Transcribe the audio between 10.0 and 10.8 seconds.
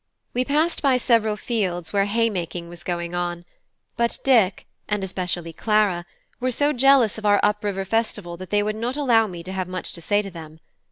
say to them.